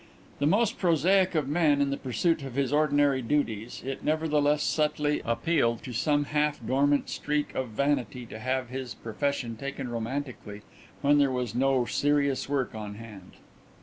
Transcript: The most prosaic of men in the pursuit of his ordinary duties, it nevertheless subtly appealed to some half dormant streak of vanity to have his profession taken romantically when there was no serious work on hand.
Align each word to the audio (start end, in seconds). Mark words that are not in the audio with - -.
The 0.39 0.47
most 0.47 0.79
prosaic 0.79 1.35
of 1.35 1.47
men 1.47 1.79
in 1.79 1.91
the 1.91 1.95
pursuit 1.95 2.41
of 2.41 2.55
his 2.55 2.73
ordinary 2.73 3.21
duties, 3.21 3.83
it 3.85 4.03
nevertheless 4.03 4.63
subtly 4.63 5.21
appealed 5.25 5.83
to 5.83 5.93
some 5.93 6.23
half 6.23 6.59
dormant 6.65 7.07
streak 7.07 7.53
of 7.53 7.67
vanity 7.69 8.25
to 8.25 8.39
have 8.39 8.69
his 8.69 8.95
profession 8.95 9.57
taken 9.57 9.87
romantically 9.89 10.63
when 11.01 11.19
there 11.19 11.29
was 11.31 11.53
no 11.53 11.85
serious 11.85 12.49
work 12.49 12.73
on 12.73 12.95
hand. 12.95 13.33